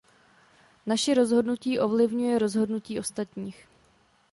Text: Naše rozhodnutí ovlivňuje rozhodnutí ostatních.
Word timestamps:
Naše 0.85 1.13
rozhodnutí 1.13 1.79
ovlivňuje 1.79 2.39
rozhodnutí 2.39 2.99
ostatních. 2.99 3.67